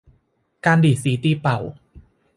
[0.65, 1.57] การดีดสีตีเป่า